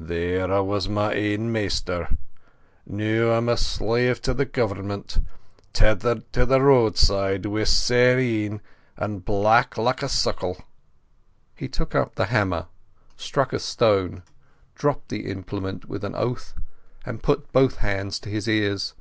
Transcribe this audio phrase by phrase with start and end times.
[0.00, 2.16] "There I was my ain maister.
[2.86, 5.18] Now I'm a slave to the Goavernment,
[5.72, 8.60] tethered to the roadside, wi' sair een,
[8.96, 10.62] and a back like a suckle."
[11.56, 12.66] He took up the hammer,
[13.16, 14.22] struck a stone,
[14.76, 16.54] dropped the implement with an oath,
[17.04, 18.94] and put both hands to his ears.